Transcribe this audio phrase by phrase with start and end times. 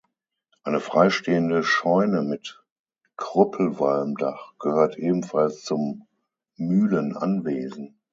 [0.63, 2.63] Eine freistehende Scheune mit
[3.17, 6.07] Krüppelwalmdach gehört ebenfalls zum
[6.55, 7.99] Mühlenanwesen.